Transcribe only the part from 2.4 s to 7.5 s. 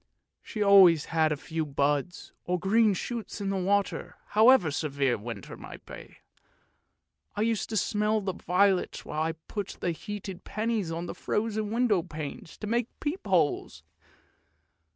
or green shoots in water, however severe the winter might be. I